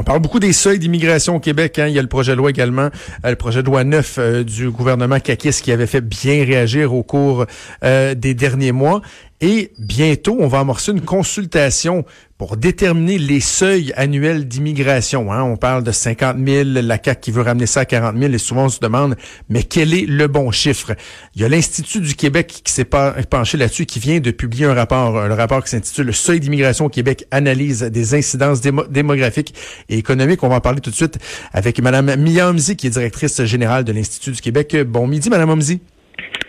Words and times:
On 0.00 0.04
parle 0.04 0.20
beaucoup 0.20 0.38
des 0.38 0.52
seuils 0.52 0.78
d'immigration 0.78 1.34
au 1.34 1.40
Québec. 1.40 1.76
Hein. 1.80 1.88
Il 1.88 1.92
y 1.92 1.98
a 1.98 2.02
le 2.02 2.08
projet 2.08 2.30
de 2.30 2.36
loi 2.36 2.50
également, 2.50 2.88
euh, 3.24 3.30
le 3.30 3.34
projet 3.34 3.62
de 3.62 3.66
loi 3.66 3.82
9 3.82 4.18
euh, 4.18 4.44
du 4.44 4.70
gouvernement 4.70 5.18
Kakis 5.18 5.60
qui 5.60 5.72
avait 5.72 5.88
fait 5.88 6.02
bien 6.02 6.44
réagir 6.44 6.94
au 6.94 7.02
cours 7.02 7.46
euh, 7.82 8.14
des 8.14 8.32
derniers 8.32 8.70
mois. 8.70 9.02
Et 9.40 9.70
bientôt, 9.78 10.36
on 10.40 10.48
va 10.48 10.58
amorcer 10.58 10.90
une 10.90 11.00
consultation 11.00 12.04
pour 12.38 12.56
déterminer 12.56 13.18
les 13.18 13.38
seuils 13.38 13.92
annuels 13.96 14.48
d'immigration. 14.48 15.32
Hein. 15.32 15.42
On 15.42 15.56
parle 15.56 15.84
de 15.84 15.92
50 15.92 16.36
000, 16.44 16.68
la 16.82 16.98
CAQ 17.02 17.20
qui 17.20 17.30
veut 17.30 17.42
ramener 17.42 17.66
ça 17.66 17.80
à 17.80 17.84
40 17.84 18.16
000, 18.16 18.32
et 18.32 18.38
souvent 18.38 18.64
on 18.64 18.68
se 18.68 18.80
demande, 18.80 19.16
mais 19.48 19.62
quel 19.62 19.94
est 19.94 20.06
le 20.06 20.26
bon 20.26 20.50
chiffre? 20.50 20.92
Il 21.36 21.42
y 21.42 21.44
a 21.44 21.48
l'Institut 21.48 22.00
du 22.00 22.14
Québec 22.16 22.62
qui 22.64 22.72
s'est 22.72 22.84
penché 22.84 23.58
là-dessus, 23.58 23.86
qui 23.86 24.00
vient 24.00 24.18
de 24.18 24.32
publier 24.32 24.66
un 24.66 24.74
rapport, 24.74 25.28
le 25.28 25.34
rapport 25.34 25.62
qui 25.62 25.70
s'intitule 25.70 26.06
Le 26.06 26.12
seuil 26.12 26.40
d'immigration 26.40 26.86
au 26.86 26.90
Québec, 26.90 27.24
analyse 27.30 27.82
des 27.82 28.14
incidences 28.14 28.60
démographiques 28.60 29.54
et 29.88 29.98
économiques. 29.98 30.42
On 30.42 30.48
va 30.48 30.56
en 30.56 30.60
parler 30.60 30.80
tout 30.80 30.90
de 30.90 30.96
suite 30.96 31.18
avec 31.52 31.80
Mme 31.80 32.16
Mia 32.16 32.50
Omzi, 32.50 32.76
qui 32.76 32.88
est 32.88 32.90
directrice 32.90 33.44
générale 33.44 33.84
de 33.84 33.92
l'Institut 33.92 34.32
du 34.32 34.40
Québec. 34.40 34.76
Bon 34.86 35.06
midi, 35.06 35.30
Mme 35.30 35.50
Omzi. 35.50 35.80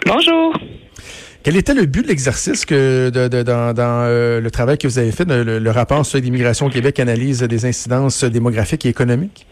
Bonjour. 0.05 0.53
Quel 1.41 1.55
était 1.55 1.73
le 1.73 1.85
but 1.85 2.03
de 2.03 2.09
l'exercice 2.09 2.65
de, 2.65 3.09
dans, 3.43 3.73
euh, 3.77 4.41
le 4.41 4.51
travail 4.51 4.77
que 4.77 4.87
vous 4.87 4.99
avez 4.99 5.13
fait, 5.13 5.25
le, 5.25 5.71
rapport 5.71 6.05
sur 6.05 6.19
l'immigration 6.19 6.65
au 6.65 6.69
Québec, 6.69 6.99
analyse 6.99 7.41
des 7.43 7.65
incidences 7.65 8.25
démographiques 8.25 8.85
et 8.85 8.89
économiques? 8.89 9.45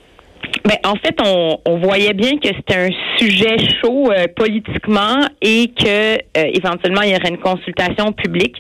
Ben, 0.66 0.76
en 0.84 0.96
fait, 0.96 1.16
on, 1.24 1.78
voyait 1.78 2.14
bien 2.14 2.38
que 2.40 2.50
c'était 2.50 2.76
un 2.76 2.90
sujet 3.18 3.56
chaud 3.82 4.12
euh, 4.12 4.26
politiquement 4.36 5.22
et 5.42 5.68
que 5.68 6.16
euh, 6.16 6.52
éventuellement 6.54 7.04
il 7.04 7.12
y 7.12 7.16
aurait 7.16 7.30
une 7.30 7.40
consultation 7.40 8.12
publique 8.12 8.56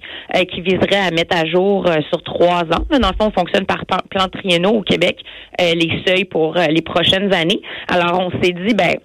qui 0.52 0.62
viserait 0.62 1.08
à 1.08 1.12
mettre 1.12 1.36
à 1.36 1.45
jour 1.45 1.89
sur 2.09 2.22
trois 2.23 2.62
ans. 2.62 2.86
Dans 2.89 3.09
le 3.09 3.16
fond, 3.19 3.28
on 3.28 3.31
fonctionne 3.31 3.66
par 3.66 3.86
plan 3.86 4.28
triennaux 4.28 4.75
au 4.75 4.81
Québec 4.81 5.17
les 5.59 6.02
seuils 6.06 6.25
pour 6.25 6.56
les 6.56 6.81
prochaines 6.81 7.34
années. 7.34 7.62
Alors, 7.88 8.19
on 8.19 8.30
s'est 8.41 8.52
dit, 8.52 8.73
ben 8.73 8.97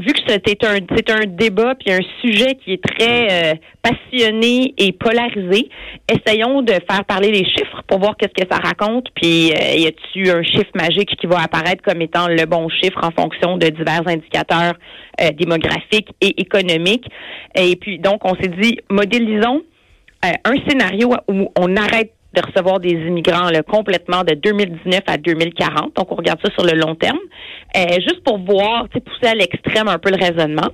vu 0.00 0.12
que 0.12 0.20
c'était 0.26 0.66
un 0.66 0.78
c'est 0.96 1.10
un 1.10 1.26
débat 1.26 1.74
puis 1.74 1.92
un 1.92 2.00
sujet 2.20 2.56
qui 2.56 2.72
est 2.72 2.82
très 2.82 3.28
euh, 3.30 3.54
passionné 3.82 4.74
et 4.78 4.92
polarisé, 4.92 5.68
essayons 6.08 6.62
de 6.62 6.72
faire 6.72 7.04
parler 7.06 7.30
les 7.30 7.44
chiffres 7.44 7.82
pour 7.86 7.98
voir 7.98 8.16
qu'est-ce 8.16 8.44
que 8.44 8.48
ça 8.50 8.58
raconte. 8.58 9.08
Puis 9.14 9.52
euh, 9.52 9.76
y 9.76 9.86
a-t-il 9.86 10.30
un 10.30 10.42
chiffre 10.42 10.70
magique 10.74 11.14
qui 11.16 11.26
va 11.26 11.42
apparaître 11.42 11.82
comme 11.82 12.00
étant 12.02 12.28
le 12.28 12.44
bon 12.46 12.68
chiffre 12.68 12.98
en 13.02 13.10
fonction 13.10 13.56
de 13.56 13.68
divers 13.68 14.06
indicateurs 14.06 14.74
euh, 15.20 15.30
démographiques 15.32 16.08
et 16.20 16.40
économiques? 16.40 17.06
Et 17.54 17.76
puis 17.76 17.98
donc 17.98 18.20
on 18.24 18.34
s'est 18.34 18.48
dit 18.48 18.78
modélisons 18.88 19.62
un 20.22 20.68
scénario 20.68 21.14
où 21.28 21.50
on 21.56 21.76
arrête 21.76 22.12
de 22.34 22.42
recevoir 22.46 22.78
des 22.80 22.92
immigrants 22.92 23.50
là, 23.50 23.62
complètement 23.62 24.22
de 24.22 24.34
2019 24.34 25.00
à 25.06 25.16
2040. 25.16 25.96
Donc, 25.96 26.12
on 26.12 26.14
regarde 26.14 26.38
ça 26.44 26.52
sur 26.52 26.64
le 26.64 26.78
long 26.78 26.94
terme, 26.94 27.18
euh, 27.76 27.94
juste 28.00 28.22
pour 28.24 28.38
voir, 28.38 28.86
pousser 28.88 29.32
à 29.32 29.34
l'extrême 29.34 29.88
un 29.88 29.98
peu 29.98 30.10
le 30.10 30.16
raisonnement. 30.16 30.68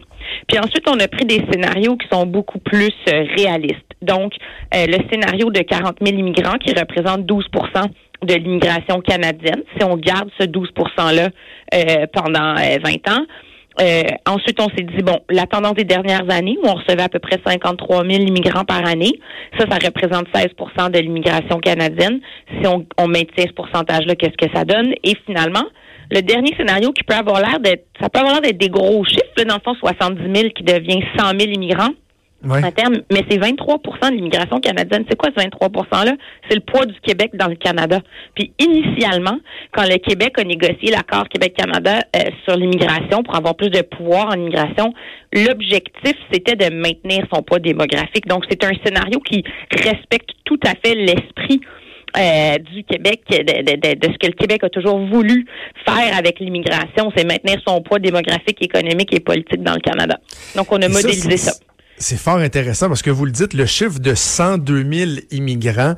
Puis 0.49 0.59
ensuite, 0.59 0.89
on 0.89 0.99
a 1.01 1.09
pris 1.09 1.25
des 1.25 1.43
scénarios 1.51 1.97
qui 1.97 2.07
sont 2.09 2.27
beaucoup 2.27 2.59
plus 2.59 2.95
euh, 3.09 3.25
réalistes. 3.37 3.81
Donc, 4.03 4.35
euh, 4.75 4.87
le 4.87 4.99
scénario 5.11 5.51
de 5.51 5.61
40 5.61 5.97
000 6.05 6.19
immigrants 6.19 6.59
qui 6.59 6.73
représente 6.75 7.23
12% 7.23 7.87
de 8.23 8.35
l'immigration 8.35 9.01
canadienne, 9.01 9.63
si 9.77 9.85
on 9.85 9.97
garde 9.97 10.31
ce 10.39 10.47
12 10.47 10.71
%-là 10.99 11.29
pendant 12.13 12.55
20 12.55 13.11
ans, 13.11 13.27
euh, 13.81 14.03
ensuite, 14.27 14.61
on 14.61 14.69
s'est 14.71 14.85
dit, 14.85 15.03
bon, 15.03 15.19
la 15.29 15.47
tendance 15.47 15.75
des 15.75 15.85
dernières 15.85 16.25
années, 16.31 16.57
où 16.63 16.67
on 16.67 16.75
recevait 16.75 17.03
à 17.03 17.09
peu 17.09 17.19
près 17.19 17.39
53 17.45 18.05
000 18.09 18.23
immigrants 18.23 18.65
par 18.65 18.87
année, 18.87 19.13
ça, 19.59 19.67
ça 19.71 19.79
représente 19.85 20.27
16% 20.35 20.91
de 20.91 20.99
l'immigration 20.99 21.59
canadienne. 21.59 22.21
Si 22.49 22.67
on, 22.67 22.87
on 22.99 23.09
maintient 23.09 23.45
ce 23.47 23.53
pourcentage-là, 23.53 24.15
qu'est-ce 24.15 24.37
que 24.37 24.53
ça 24.55 24.65
donne? 24.65 24.93
Et 25.05 25.15
finalement, 25.27 25.65
le 26.11 26.23
dernier 26.23 26.55
scénario 26.57 26.93
qui 26.93 27.05
peut 27.05 27.15
avoir 27.15 27.41
l'air 27.41 27.61
d'être, 27.61 27.85
ça 28.01 28.09
peut 28.09 28.21
avoir 28.21 28.35
l'air 28.35 28.43
d'être 28.43 28.59
des 28.59 28.71
gros 28.71 29.05
chiffres, 29.05 29.45
dans 29.47 29.57
le 29.57 29.61
fond, 29.65 29.75
70 29.75 30.23
000 30.23 30.51
qui 30.55 30.63
devient 30.63 31.03
100 31.19 31.39
000 31.39 31.53
immigrants 31.53 31.93
terme, 32.71 32.97
mais 33.11 33.23
c'est 33.29 33.39
23 33.39 33.79
de 33.79 34.15
l'immigration 34.15 34.61
canadienne. 34.61 35.05
C'est 35.09 35.17
quoi 35.17 35.31
ce 35.37 35.43
23 35.43 35.69
%-là? 35.69 36.13
C'est 36.49 36.55
le 36.55 36.61
poids 36.61 36.87
du 36.87 36.99
Québec 37.01 37.31
dans 37.35 37.49
le 37.49 37.57
Canada. 37.57 38.01
Puis 38.35 38.53
initialement, 38.59 39.39
quand 39.73 39.85
le 39.85 39.99
Québec 39.99 40.35
a 40.39 40.45
négocié 40.45 40.91
l'accord 40.91 41.29
Québec-Canada 41.29 42.03
euh, 42.15 42.21
sur 42.45 42.57
l'immigration 42.57 43.23
pour 43.23 43.35
avoir 43.35 43.57
plus 43.57 43.71
de 43.71 43.83
pouvoir 43.83 44.29
en 44.29 44.35
immigration, 44.35 44.93
l'objectif, 45.33 46.15
c'était 46.33 46.57
de 46.57 46.75
maintenir 46.75 47.27
son 47.33 47.43
poids 47.43 47.59
démographique. 47.59 48.27
Donc, 48.27 48.45
c'est 48.49 48.63
un 48.65 48.73
scénario 48.85 49.19
qui 49.21 49.43
respecte 49.73 50.31
tout 50.45 50.61
à 50.65 50.75
fait 50.85 50.95
l'esprit 50.95 51.61
euh, 52.17 52.59
du 52.59 52.83
Québec, 52.85 53.23
de, 53.29 53.95
de, 53.95 54.13
ce 54.13 54.19
que 54.19 54.27
le 54.27 54.33
Québec 54.33 54.65
a 54.65 54.71
toujours 54.71 54.99
voulu 54.99 55.45
faire 55.85 56.17
avec 56.17 56.41
l'immigration, 56.41 57.13
c'est 57.15 57.25
maintenir 57.25 57.61
son 57.67 57.83
poids 57.83 57.99
démographique, 57.99 58.63
économique 58.63 59.13
et 59.13 59.21
politique 59.21 59.63
dans 59.63 59.75
le 59.75 59.81
Canada. 59.81 60.19
Donc, 60.55 60.71
on 60.71 60.81
a 60.81 60.89
modélisé 60.89 61.37
ça. 61.37 61.53
C'est 61.99 62.19
fort 62.19 62.37
intéressant 62.37 62.89
parce 62.89 63.01
que 63.01 63.11
vous 63.11 63.25
le 63.25 63.31
dites, 63.31 63.55
le 63.55 63.65
chiffre 63.65 63.99
de 63.99 64.15
102 64.15 64.93
000 64.93 65.11
immigrants 65.31 65.95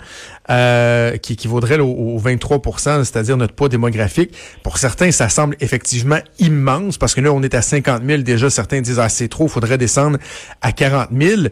euh, 0.49 1.17
qui 1.17 1.33
équivaudrait 1.33 1.81
au, 1.81 2.21
23% 2.21 3.05
c'est-à-dire 3.05 3.37
notre 3.37 3.55
poids 3.55 3.69
démographique, 3.69 4.33
pour 4.63 4.79
certains, 4.79 5.11
ça 5.11 5.29
semble 5.29 5.57
effectivement 5.59 6.21
immense 6.39 6.99
parce 6.99 7.17
que 7.17 7.21
là, 7.21 7.33
on 7.33 7.43
est 7.43 7.55
à 7.55 7.63
50 7.63 8.05
000 8.07 8.23
déjà. 8.23 8.49
Certains 8.49 8.81
disent, 8.81 9.01
ah, 9.01 9.09
c'est 9.09 9.29
trop, 9.29 9.49
faudrait 9.49 9.77
descendre 9.77 10.19
à 10.63 10.71
40 10.71 11.09
000. 11.13 11.43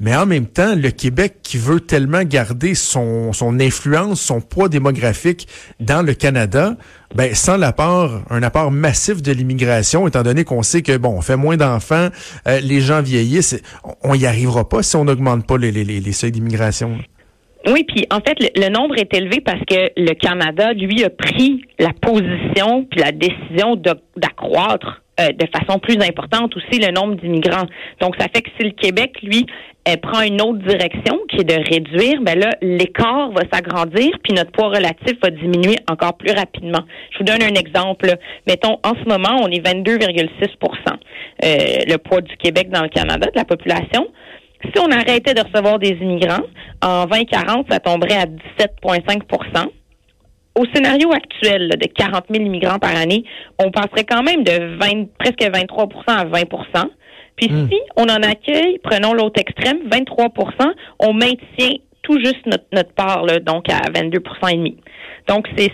Mais 0.00 0.14
en 0.14 0.26
même 0.26 0.46
temps, 0.46 0.74
le 0.74 0.90
Québec 0.90 1.36
qui 1.42 1.58
veut 1.58 1.80
tellement 1.80 2.22
garder 2.22 2.74
son, 2.74 3.32
son 3.32 3.60
influence, 3.60 4.20
son 4.20 4.40
poids 4.40 4.68
démographique 4.68 5.48
dans 5.80 6.02
le 6.02 6.14
Canada, 6.14 6.76
ben 7.14 7.34
sans 7.34 7.56
l'apport, 7.56 8.22
un 8.30 8.42
apport 8.42 8.70
massif 8.70 9.22
de 9.22 9.32
l'immigration, 9.32 10.06
étant 10.08 10.22
donné 10.22 10.44
qu'on 10.44 10.62
sait 10.62 10.82
que 10.82 10.96
bon, 10.96 11.10
on 11.10 11.20
fait 11.20 11.36
moins 11.36 11.56
d'enfants, 11.56 12.08
euh, 12.48 12.60
les 12.60 12.80
gens 12.80 13.02
vieillissent, 13.02 13.60
on 14.02 14.16
n'y 14.16 14.26
arrivera 14.26 14.68
pas 14.68 14.82
si 14.82 14.96
on 14.96 15.04
n'augmente 15.04 15.46
pas 15.46 15.58
les, 15.58 15.70
les, 15.70 15.84
les 15.84 16.12
seuils 16.12 16.32
d'immigration. 16.32 16.98
Oui, 17.66 17.84
puis 17.84 18.06
en 18.10 18.20
fait, 18.20 18.36
le, 18.56 18.68
nombre 18.68 18.98
est 18.98 19.12
élevé 19.14 19.40
parce 19.40 19.60
que 19.60 19.90
le 19.96 20.12
Canada, 20.14 20.72
lui, 20.74 21.02
a 21.02 21.10
pris 21.10 21.64
la 21.78 21.92
position 21.94 22.84
puis 22.84 23.00
la 23.00 23.12
décision 23.12 23.76
d'accroître 24.16 25.02
euh, 25.20 25.28
de 25.28 25.46
façon 25.56 25.78
plus 25.78 25.96
importante 26.02 26.56
aussi 26.56 26.80
le 26.80 26.90
nombre 26.92 27.14
d'immigrants. 27.14 27.66
Donc, 28.00 28.16
ça 28.18 28.26
fait 28.34 28.42
que 28.42 28.50
si 28.58 28.64
le 28.64 28.72
Québec, 28.72 29.12
lui, 29.22 29.46
euh, 29.86 29.96
prend 29.96 30.22
une 30.22 30.40
autre 30.40 30.58
direction 30.66 31.20
qui 31.28 31.36
est 31.40 31.44
de 31.44 31.54
réduire, 31.54 32.20
ben 32.22 32.38
là, 32.38 32.50
l'écart 32.62 33.30
va 33.30 33.42
s'agrandir, 33.52 34.10
puis 34.22 34.32
notre 34.32 34.50
poids 34.50 34.68
relatif 34.68 35.12
va 35.22 35.30
diminuer 35.30 35.76
encore 35.90 36.16
plus 36.16 36.32
rapidement. 36.32 36.80
Je 37.12 37.18
vous 37.18 37.24
donne 37.24 37.42
un 37.42 37.54
exemple. 37.54 38.14
Mettons, 38.46 38.78
en 38.82 38.94
ce 38.94 39.08
moment, 39.08 39.40
on 39.42 39.48
est 39.48 39.64
22,6% 39.64 40.94
euh, 41.44 41.46
le 41.86 41.96
poids 41.98 42.20
du 42.20 42.36
Québec 42.36 42.70
dans 42.70 42.82
le 42.82 42.88
Canada, 42.88 43.26
de 43.26 43.38
la 43.38 43.44
population. 43.44 44.08
Si 44.64 44.80
on 44.80 44.90
arrêtait 44.90 45.34
de 45.34 45.42
recevoir 45.42 45.78
des 45.78 45.90
immigrants, 45.90 46.44
en 46.82 47.04
2040, 47.04 47.66
ça 47.70 47.78
tomberait 47.78 48.16
à 48.16 48.26
17,5 48.26 49.22
au 50.54 50.64
scénario 50.72 51.12
actuel 51.12 51.70
de 51.70 51.86
40 51.86 52.24
000 52.30 52.44
immigrants 52.44 52.78
par 52.78 52.96
année, 52.96 53.24
on 53.58 53.70
passerait 53.70 54.04
quand 54.04 54.22
même 54.22 54.44
de 54.44 54.76
20, 54.78 55.06
presque 55.18 55.42
23% 55.42 55.88
à 56.06 56.24
20% 56.24 56.84
Puis 57.36 57.48
hmm. 57.50 57.68
si 57.68 57.78
on 57.96 58.04
en 58.04 58.22
accueille, 58.22 58.78
prenons 58.82 59.14
l'autre 59.14 59.40
extrême, 59.40 59.78
23% 59.88 60.72
on 61.00 61.12
maintient 61.12 61.76
tout 62.02 62.18
juste 62.20 62.46
notre, 62.46 62.64
notre 62.72 62.92
part, 62.92 63.24
là, 63.24 63.40
donc 63.40 63.68
à 63.68 63.90
22 63.92 64.18
et 64.50 64.56
demi. 64.56 64.76
Donc, 65.26 65.46
c'est, 65.56 65.70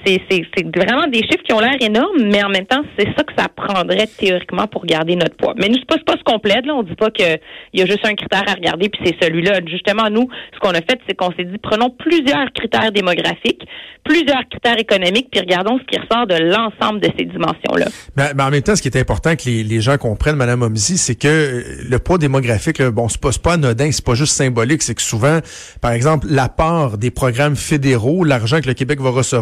vraiment 0.77 1.09
des 1.09 1.23
chiffres 1.23 1.43
qui 1.45 1.53
ont 1.53 1.59
l'air 1.59 1.77
énormes, 1.81 2.23
mais 2.23 2.43
en 2.45 2.51
même 2.51 2.67
temps, 2.67 2.83
c'est 2.97 3.09
ça 3.17 3.25
que 3.25 3.33
ça 3.37 3.49
prendrait 3.49 4.07
théoriquement 4.07 4.69
pour 4.69 4.87
garder 4.87 5.17
notre 5.17 5.37
poids. 5.37 5.55
Mais 5.59 5.69
nous, 5.69 5.77
c'est 5.77 5.87
pas, 5.87 5.97
pas 6.07 6.17
ce 6.17 6.23
qu'on 6.23 6.39
plaide, 6.39 6.67
là. 6.67 6.75
On 6.77 6.85
dit 6.85 6.95
pas 6.95 7.11
qu'il 7.11 7.41
y 7.75 7.83
a 7.83 7.87
juste 7.87 8.05
un 8.05 8.15
critère 8.15 8.45
à 8.47 8.55
regarder, 8.55 8.89
puis 8.89 9.01
c'est 9.05 9.17
celui-là. 9.21 9.59
Justement, 9.67 10.09
nous, 10.09 10.29
ce 10.55 10.61
qu'on 10.61 10.71
a 10.71 10.81
fait, 10.81 11.01
c'est 11.09 11.17
qu'on 11.17 11.33
s'est 11.33 11.45
dit, 11.45 11.59
prenons 11.59 11.91
plusieurs 11.91 12.53
critères 12.55 12.93
démographiques, 12.93 13.63
plusieurs 14.05 14.49
critères 14.49 14.79
économiques, 14.79 15.29
puis 15.33 15.41
regardons 15.41 15.79
ce 15.79 15.85
qui 15.85 15.99
ressort 15.99 16.29
de 16.29 16.37
l'ensemble 16.37 17.01
de 17.01 17.11
ces 17.19 17.25
dimensions-là. 17.25 17.87
Mais, 18.17 18.41
en 18.41 18.51
même 18.51 18.63
temps, 18.63 18.77
ce 18.77 18.83
qui 18.83 18.89
est 18.89 18.99
important 18.99 19.35
que 19.35 19.45
les, 19.47 19.81
gens 19.81 19.99
comprennent, 19.99 20.37
Madame 20.37 20.63
Omzi, 20.63 20.97
c'est 20.97 21.17
que 21.17 21.27
euh, 21.27 21.63
le 21.89 21.99
poids 21.99 22.19
démographique, 22.19 22.81
bon, 22.83 23.09
c'est 23.09 23.21
pas, 23.21 23.31
pas 23.43 23.55
anodin, 23.55 23.91
c'est 23.91 24.05
pas 24.05 24.15
juste 24.15 24.35
symbolique, 24.35 24.83
c'est 24.83 24.95
que 24.95 25.03
souvent, 25.03 25.41
par 25.81 25.93
exemple, 25.93 26.27
la 26.31 26.49
part 26.49 26.99
des 26.99 27.11
programmes 27.11 27.57
fédéraux, 27.57 28.25
l'argent 28.25 28.61
que 28.61 28.69
le 28.69 28.75
Québec 28.75 29.01
va 29.01 29.11
recevoir, 29.11 29.40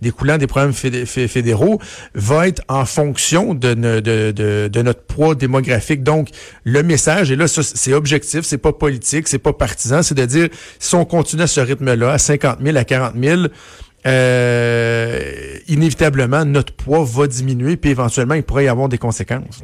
découlant 0.00 0.38
des 0.38 0.46
programmes 0.46 0.72
fédéraux 0.72 1.80
va 2.14 2.48
être 2.48 2.62
en 2.68 2.84
fonction 2.84 3.54
de, 3.54 3.74
notre 4.82 5.02
poids 5.02 5.34
démographique. 5.34 6.02
Donc, 6.02 6.28
le 6.64 6.82
message, 6.82 7.30
et 7.30 7.36
là, 7.36 7.46
c'est 7.48 7.92
objectif, 7.92 8.42
c'est 8.42 8.58
pas 8.58 8.72
politique, 8.72 9.28
c'est 9.28 9.38
pas 9.38 9.52
partisan, 9.52 10.02
c'est 10.02 10.14
de 10.14 10.24
dire, 10.24 10.48
si 10.78 10.94
on 10.94 11.04
continue 11.04 11.42
à 11.42 11.46
ce 11.46 11.60
rythme-là, 11.60 12.12
à 12.12 12.18
50 12.18 12.58
000, 12.62 12.76
à 12.76 12.84
40 12.84 13.14
000, 13.20 13.42
euh, 14.06 15.58
inévitablement, 15.68 16.44
notre 16.44 16.72
poids 16.72 17.04
va 17.04 17.26
diminuer, 17.26 17.76
puis 17.76 17.90
éventuellement, 17.90 18.34
il 18.34 18.42
pourrait 18.42 18.64
y 18.64 18.68
avoir 18.68 18.88
des 18.88 18.98
conséquences. 18.98 19.62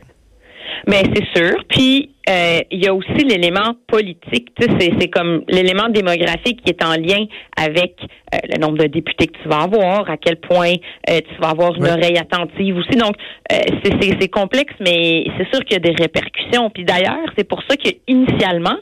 Mais 0.89 1.05
c'est 1.15 1.39
sûr. 1.39 1.55
Puis 1.69 2.12
euh, 2.29 2.61
il 2.71 2.85
y 2.85 2.87
a 2.87 2.95
aussi 2.95 3.25
l'élément 3.25 3.75
politique. 3.89 4.49
C'est 4.59 5.09
comme 5.09 5.43
l'élément 5.49 5.89
démographique 5.89 6.63
qui 6.65 6.71
est 6.71 6.85
en 6.85 6.95
lien 6.95 7.25
avec 7.57 7.97
euh, 8.01 8.39
le 8.49 8.61
nombre 8.61 8.79
de 8.79 8.87
députés 8.87 9.27
que 9.27 9.39
tu 9.43 9.49
vas 9.49 9.63
avoir, 9.63 10.09
à 10.09 10.17
quel 10.17 10.37
point 10.37 10.75
euh, 11.11 11.21
tu 11.21 11.41
vas 11.41 11.51
avoir 11.51 11.75
une 11.75 11.89
oreille 11.89 12.19
attentive 12.19 12.77
aussi. 12.77 12.97
Donc 12.97 13.15
c'est 13.51 14.29
complexe, 14.29 14.75
mais 14.81 15.25
c'est 15.37 15.49
sûr 15.53 15.65
qu'il 15.65 15.73
y 15.73 15.77
a 15.77 15.81
des 15.81 15.97
répercussions. 16.01 16.71
Puis 16.71 16.85
d'ailleurs, 16.85 17.27
c'est 17.37 17.45
pour 17.45 17.63
ça 17.69 17.77
qu'initialement, 17.77 18.77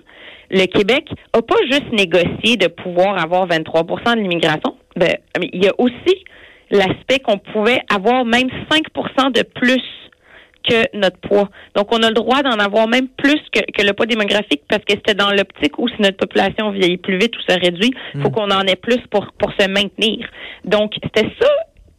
le 0.51 0.67
Québec 0.67 1.09
n'a 1.35 1.43
pas 1.43 1.57
juste 1.71 1.93
négocié 1.93 2.57
de 2.57 2.67
pouvoir 2.67 3.19
avoir 3.23 3.47
23% 3.49 4.17
de 4.17 4.21
l'immigration. 4.21 4.77
Ben, 4.97 5.17
il 5.41 5.65
y 5.65 5.69
a 5.69 5.73
aussi 5.79 6.25
l'aspect 6.71 7.21
qu'on 7.21 7.39
pouvait 7.39 7.81
avoir 7.93 8.25
même 8.25 8.49
5% 8.71 9.33
de 9.33 9.43
plus 9.43 9.83
que 10.69 10.97
notre 10.97 11.19
poids. 11.19 11.49
Donc, 11.75 11.93
on 11.93 12.03
a 12.03 12.09
le 12.09 12.15
droit 12.15 12.43
d'en 12.43 12.59
avoir 12.59 12.89
même 12.89 13.09
plus 13.09 13.41
que, 13.53 13.61
que 13.61 13.87
le 13.87 13.93
poids 13.93 14.07
démographique 14.07 14.62
parce 14.69 14.85
que 14.85 14.95
c'était 14.95 15.15
dans 15.15 15.31
l'optique 15.31 15.79
où 15.79 15.89
si 15.89 16.01
notre 16.01 16.17
population 16.17 16.71
vieillit 16.71 16.99
plus 16.99 17.19
vite 17.19 17.37
ou 17.37 17.41
se 17.41 17.59
réduit, 17.59 17.93
il 18.15 18.23
faut 18.23 18.29
hmm. 18.29 18.33
qu'on 18.33 18.51
en 18.51 18.62
ait 18.62 18.77
plus 18.77 19.01
pour, 19.11 19.27
pour 19.39 19.53
se 19.59 19.69
maintenir. 19.69 20.29
Donc, 20.65 20.93
c'était 21.03 21.29
ça 21.41 21.49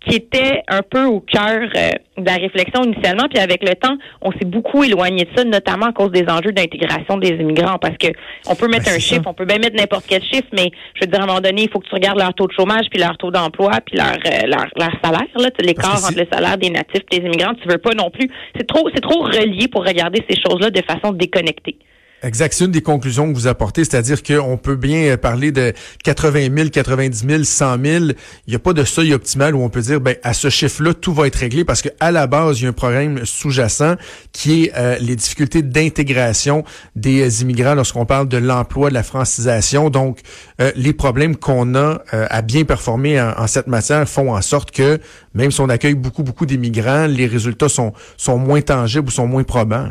qui 0.05 0.15
était 0.15 0.63
un 0.67 0.81
peu 0.81 1.05
au 1.05 1.19
cœur 1.19 1.69
euh, 1.75 1.91
de 2.17 2.25
la 2.25 2.35
réflexion 2.35 2.83
initialement. 2.83 3.25
Puis 3.29 3.39
avec 3.39 3.61
le 3.61 3.75
temps, 3.75 3.97
on 4.21 4.31
s'est 4.31 4.45
beaucoup 4.45 4.83
éloigné 4.83 5.25
de 5.25 5.29
ça, 5.35 5.43
notamment 5.43 5.87
à 5.87 5.93
cause 5.93 6.11
des 6.11 6.25
enjeux 6.27 6.51
d'intégration 6.51 7.17
des 7.17 7.29
immigrants, 7.29 7.77
parce 7.79 7.97
que 7.97 8.07
on 8.47 8.55
peut 8.55 8.67
mettre 8.67 8.85
ben, 8.85 8.95
un 8.95 8.99
chiffre, 8.99 9.23
on 9.27 9.33
peut 9.33 9.45
bien 9.45 9.59
mettre 9.59 9.75
n'importe 9.75 10.05
quel 10.07 10.23
chiffre, 10.23 10.47
mais 10.53 10.71
je 10.95 11.01
veux 11.01 11.07
dire, 11.07 11.19
à 11.19 11.23
un 11.23 11.27
moment 11.27 11.41
donné, 11.41 11.63
il 11.63 11.69
faut 11.69 11.79
que 11.79 11.87
tu 11.87 11.93
regardes 11.93 12.17
leur 12.17 12.33
taux 12.33 12.47
de 12.47 12.53
chômage, 12.53 12.85
puis 12.89 12.99
leur 12.99 13.17
taux 13.17 13.31
d'emploi, 13.31 13.73
puis 13.85 13.97
leur, 13.97 14.13
euh, 14.13 14.47
leur, 14.47 14.65
leur 14.75 14.91
salaire, 15.03 15.27
là, 15.35 15.49
l'écart 15.63 16.03
entre 16.03 16.17
le 16.17 16.27
salaire 16.31 16.57
des 16.57 16.69
natifs 16.69 17.03
et 17.11 17.19
des 17.19 17.25
immigrants. 17.25 17.53
Tu 17.61 17.67
veux 17.67 17.77
pas 17.77 17.93
non 17.93 18.09
plus. 18.09 18.27
C'est 18.57 18.65
trop, 18.65 18.89
c'est 18.93 19.01
trop 19.01 19.21
relié 19.21 19.67
pour 19.67 19.85
regarder 19.85 20.23
ces 20.27 20.37
choses-là 20.41 20.71
de 20.71 20.81
façon 20.81 21.13
déconnectée. 21.13 21.77
Exact. 22.23 22.53
C'est 22.53 22.65
une 22.65 22.71
des 22.71 22.83
conclusions 22.83 23.27
que 23.27 23.33
vous 23.33 23.47
apportez, 23.47 23.83
c'est-à-dire 23.83 24.21
qu'on 24.21 24.55
peut 24.55 24.75
bien 24.75 25.17
parler 25.17 25.51
de 25.51 25.73
80 26.03 26.55
000, 26.55 26.69
90 26.69 27.25
000, 27.27 27.43
100 27.43 27.83
000. 27.83 28.05
Il 28.05 28.15
n'y 28.49 28.55
a 28.55 28.59
pas 28.59 28.73
de 28.73 28.83
seuil 28.83 29.13
optimal 29.13 29.55
où 29.55 29.63
on 29.63 29.69
peut 29.69 29.81
dire, 29.81 29.99
ben, 29.99 30.15
à 30.21 30.33
ce 30.33 30.49
chiffre-là, 30.49 30.93
tout 30.93 31.13
va 31.13 31.25
être 31.25 31.37
réglé 31.37 31.65
parce 31.65 31.81
qu'à 31.81 32.11
la 32.11 32.27
base, 32.27 32.59
il 32.59 32.63
y 32.63 32.65
a 32.67 32.69
un 32.69 32.73
problème 32.73 33.25
sous-jacent 33.25 33.95
qui 34.33 34.65
est 34.65 34.71
euh, 34.77 34.97
les 34.99 35.15
difficultés 35.15 35.63
d'intégration 35.63 36.63
des 36.95 37.41
immigrants 37.41 37.73
lorsqu'on 37.73 38.05
parle 38.05 38.27
de 38.27 38.37
l'emploi, 38.37 38.89
de 38.89 38.93
la 38.93 39.03
francisation. 39.03 39.89
Donc, 39.89 40.19
euh, 40.61 40.71
les 40.75 40.93
problèmes 40.93 41.35
qu'on 41.35 41.73
a 41.73 42.03
euh, 42.13 42.27
à 42.29 42.43
bien 42.43 42.65
performer 42.65 43.19
en, 43.19 43.33
en, 43.35 43.47
cette 43.47 43.67
matière 43.67 44.07
font 44.07 44.35
en 44.35 44.41
sorte 44.43 44.69
que, 44.69 44.99
même 45.33 45.49
si 45.49 45.59
on 45.59 45.69
accueille 45.69 45.95
beaucoup, 45.95 46.21
beaucoup 46.21 46.45
d'immigrants, 46.45 47.07
les 47.07 47.25
résultats 47.25 47.69
sont, 47.69 47.93
sont 48.15 48.37
moins 48.37 48.61
tangibles 48.61 49.07
ou 49.07 49.11
sont 49.11 49.25
moins 49.27 49.43
probants. 49.43 49.89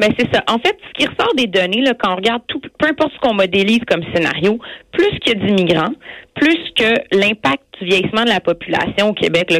Mais 0.00 0.08
ben, 0.08 0.14
c'est 0.18 0.34
ça. 0.34 0.42
En 0.48 0.58
fait, 0.58 0.76
ce 0.88 0.92
qui 0.94 1.06
ressort 1.06 1.34
des 1.36 1.46
données, 1.46 1.82
là, 1.82 1.92
quand 1.98 2.12
on 2.12 2.16
regarde 2.16 2.42
tout, 2.48 2.60
peu 2.60 2.88
importe 2.88 3.12
ce 3.14 3.18
qu'on 3.20 3.34
modélise 3.34 3.80
comme 3.88 4.02
scénario, 4.14 4.58
plus 4.92 5.18
qu'il 5.20 5.38
y 5.38 5.42
a 5.42 5.46
d'immigrants, 5.46 5.92
plus 6.34 6.58
que 6.76 7.16
l'impact 7.16 7.62
du 7.80 7.86
vieillissement 7.86 8.24
de 8.24 8.28
la 8.28 8.40
population 8.40 9.10
au 9.10 9.12
Québec, 9.12 9.50
là, 9.50 9.58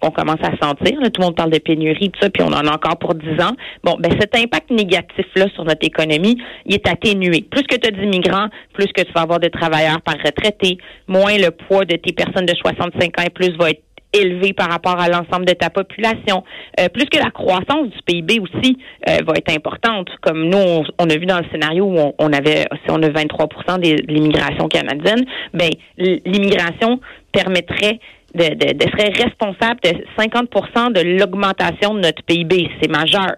qu'on 0.00 0.10
commence 0.10 0.40
à 0.42 0.56
sentir, 0.64 0.98
tout 1.00 1.20
le 1.20 1.24
monde 1.24 1.36
parle 1.36 1.50
de 1.50 1.58
pénurie, 1.58 2.10
tout 2.10 2.20
ça, 2.20 2.30
puis 2.30 2.42
on 2.42 2.48
en 2.48 2.66
a 2.66 2.74
encore 2.74 2.98
pour 2.98 3.14
10 3.14 3.42
ans. 3.42 3.54
Bon, 3.84 3.96
ben 3.98 4.10
cet 4.18 4.36
impact 4.36 4.70
négatif-là 4.70 5.46
sur 5.54 5.64
notre 5.64 5.86
économie, 5.86 6.38
il 6.66 6.74
est 6.74 6.88
atténué. 6.88 7.44
Plus 7.50 7.62
que 7.62 7.76
tu 7.76 7.88
as 7.88 7.90
d'immigrants, 7.90 8.48
plus 8.72 8.86
que 8.86 9.02
tu 9.02 9.12
vas 9.12 9.22
avoir 9.22 9.40
de 9.40 9.48
travailleurs 9.48 10.00
par 10.02 10.16
retraité, 10.24 10.78
moins 11.06 11.36
le 11.36 11.50
poids 11.50 11.84
de 11.84 11.96
tes 11.96 12.12
personnes 12.12 12.46
de 12.46 12.54
65 12.54 13.18
ans 13.18 13.24
et 13.26 13.30
plus 13.30 13.56
va 13.56 13.70
être 13.70 13.82
élevé 14.12 14.52
par 14.52 14.70
rapport 14.70 14.98
à 14.98 15.08
l'ensemble 15.08 15.44
de 15.44 15.52
ta 15.52 15.70
population. 15.70 16.44
Euh, 16.80 16.88
plus 16.88 17.06
que 17.06 17.18
la 17.18 17.30
croissance 17.30 17.88
du 17.88 17.98
PIB 18.06 18.40
aussi 18.40 18.78
euh, 19.08 19.18
va 19.26 19.34
être 19.36 19.52
importante. 19.54 20.08
Comme 20.20 20.48
nous, 20.48 20.84
on, 20.98 21.10
a 21.10 21.16
vu 21.16 21.26
dans 21.26 21.38
le 21.38 21.46
scénario 21.50 21.84
où 21.84 22.12
on, 22.18 22.32
avait, 22.32 22.66
si 22.84 22.90
on 22.90 23.02
a 23.02 23.08
23% 23.08 23.80
de 23.80 24.12
l'immigration 24.12 24.68
canadienne, 24.68 25.24
ben 25.52 25.70
l'immigration 25.96 27.00
permettrait 27.32 28.00
de, 28.34 28.44
de, 28.54 28.72
de, 28.74 28.90
serait 28.90 29.10
responsable 29.10 29.80
de 29.82 29.90
50% 30.18 30.92
de 30.92 31.18
l'augmentation 31.18 31.94
de 31.94 32.00
notre 32.00 32.22
PIB. 32.24 32.70
C'est 32.80 32.90
majeur. 32.90 33.34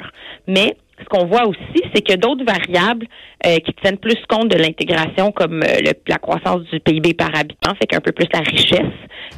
Mais 0.46 0.76
ce 1.02 1.08
qu'on 1.08 1.26
voit 1.26 1.46
aussi, 1.46 1.82
c'est 1.94 2.02
que 2.02 2.14
d'autres 2.16 2.44
variables 2.44 3.06
euh, 3.46 3.58
qui 3.58 3.72
tiennent 3.82 3.98
plus 3.98 4.18
compte 4.28 4.48
de 4.48 4.56
l'intégration, 4.56 5.32
comme 5.32 5.62
euh, 5.62 5.92
la 6.06 6.18
croissance 6.18 6.62
du 6.72 6.80
PIB 6.80 7.14
par 7.14 7.34
habitant, 7.34 7.74
fait 7.74 7.86
qu'un 7.86 8.00
peu 8.00 8.12
plus 8.12 8.26
la 8.32 8.40
richesse 8.40 8.80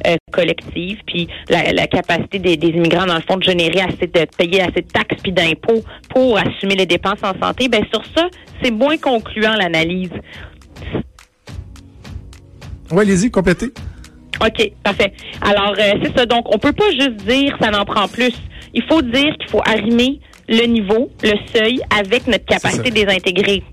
euh, 0.07 0.15
collective, 0.31 0.99
puis 1.05 1.27
la, 1.49 1.87
capacité 1.87 2.39
des, 2.39 2.67
immigrants, 2.67 3.05
dans 3.05 3.15
le 3.15 3.21
fond, 3.21 3.37
de 3.37 3.43
générer 3.43 3.81
assez 3.81 4.07
de 4.07 4.25
payer 4.37 4.61
assez 4.61 4.81
de 4.81 4.87
taxes 4.87 5.21
puis 5.21 5.31
d'impôts 5.31 5.83
pour 6.09 6.37
assumer 6.37 6.75
les 6.75 6.85
dépenses 6.85 7.23
en 7.23 7.39
santé, 7.41 7.67
ben 7.69 7.83
sur 7.91 8.03
ça, 8.15 8.27
c'est 8.61 8.71
moins 8.71 8.97
concluant 8.97 9.55
l'analyse. 9.55 10.11
Oui, 12.91 13.01
allez-y, 13.01 13.31
complétez. 13.31 13.71
OK, 14.41 14.71
parfait. 14.83 15.13
Alors, 15.41 15.75
c'est 15.77 16.17
ça. 16.17 16.25
Donc, 16.25 16.53
on 16.53 16.57
peut 16.57 16.73
pas 16.73 16.89
juste 16.91 17.23
dire 17.25 17.55
ça 17.61 17.71
n'en 17.71 17.85
prend 17.85 18.07
plus. 18.07 18.33
Il 18.73 18.83
faut 18.83 19.01
dire 19.01 19.35
qu'il 19.37 19.49
faut 19.49 19.61
arrimer 19.65 20.19
le 20.47 20.65
niveau, 20.65 21.09
le 21.23 21.35
seuil, 21.53 21.81
avec 21.97 22.27
notre 22.27 22.45
capacité 22.45 22.89
de 22.89 22.95
les 22.95 23.07
intégrer. 23.07 23.63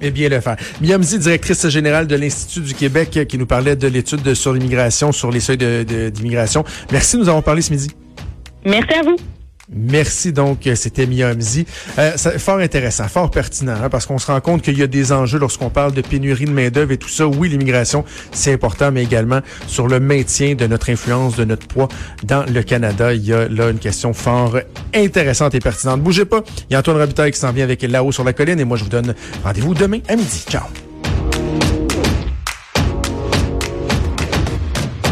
Et 0.00 0.10
bien 0.10 0.28
le 0.28 0.40
faire. 0.40 0.56
Miamzi, 0.80 1.18
directrice 1.18 1.68
générale 1.68 2.06
de 2.06 2.14
l'Institut 2.14 2.60
du 2.60 2.74
Québec, 2.74 3.18
qui 3.28 3.36
nous 3.36 3.46
parlait 3.46 3.74
de 3.74 3.88
l'étude 3.88 4.34
sur 4.34 4.52
l'immigration, 4.52 5.10
sur 5.10 5.30
les 5.30 5.40
seuils 5.40 5.58
d'immigration. 5.58 6.64
Merci, 6.92 7.16
nous 7.16 7.28
avons 7.28 7.42
parlé 7.42 7.62
ce 7.62 7.72
midi. 7.72 7.88
Merci 8.64 8.94
à 8.94 9.02
vous. 9.02 9.16
Merci 9.70 10.32
donc, 10.32 10.68
c'était 10.74 11.06
Mia 11.06 11.32
Euh, 11.98 12.16
fort 12.38 12.58
intéressant, 12.58 13.06
fort 13.06 13.30
pertinent, 13.30 13.76
hein, 13.82 13.90
parce 13.90 14.06
qu'on 14.06 14.18
se 14.18 14.26
rend 14.26 14.40
compte 14.40 14.62
qu'il 14.62 14.78
y 14.78 14.82
a 14.82 14.86
des 14.86 15.12
enjeux 15.12 15.38
lorsqu'on 15.38 15.68
parle 15.68 15.92
de 15.92 16.00
pénurie 16.00 16.46
de 16.46 16.50
main-d'œuvre 16.50 16.92
et 16.92 16.96
tout 16.96 17.08
ça. 17.08 17.26
Oui, 17.26 17.50
l'immigration, 17.50 18.04
c'est 18.32 18.52
important, 18.52 18.90
mais 18.90 19.02
également 19.02 19.40
sur 19.66 19.86
le 19.86 20.00
maintien 20.00 20.54
de 20.54 20.66
notre 20.66 20.90
influence, 20.90 21.36
de 21.36 21.44
notre 21.44 21.66
poids 21.66 21.88
dans 22.24 22.44
le 22.44 22.62
Canada. 22.62 23.12
Il 23.12 23.26
y 23.26 23.34
a 23.34 23.46
là 23.48 23.68
une 23.68 23.78
question 23.78 24.14
fort 24.14 24.58
intéressante 24.94 25.54
et 25.54 25.60
pertinente. 25.60 26.00
Bougez 26.00 26.24
pas, 26.24 26.42
il 26.70 26.72
y 26.72 26.76
a 26.76 26.78
Antoine 26.78 26.96
Robitaille 26.96 27.32
qui 27.32 27.38
s'en 27.38 27.52
vient 27.52 27.64
avec 27.64 27.82
là-haut 27.82 28.12
sur 28.12 28.24
la 28.24 28.32
colline 28.32 28.58
et 28.60 28.64
moi 28.64 28.76
je 28.78 28.84
vous 28.84 28.90
donne 28.90 29.14
rendez-vous 29.44 29.74
demain 29.74 29.98
à 30.08 30.16
midi. 30.16 30.44
Ciao. 30.48 30.64